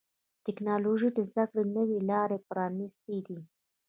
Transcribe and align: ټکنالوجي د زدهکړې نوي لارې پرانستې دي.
ټکنالوجي 0.45 1.09
د 1.13 1.19
زدهکړې 1.29 1.63
نوي 1.75 1.99
لارې 2.09 2.37
پرانستې 2.49 3.17
دي. 3.27 3.39